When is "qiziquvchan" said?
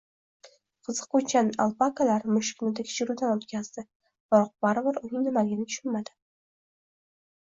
0.87-1.51